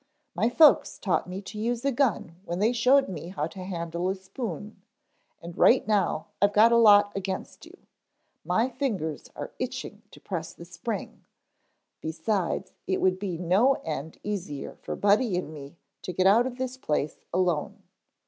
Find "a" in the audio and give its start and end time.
1.85-1.91, 4.09-4.15, 6.71-6.75